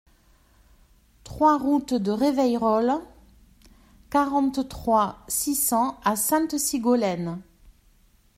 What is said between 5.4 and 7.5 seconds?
cents à Sainte-Sigolène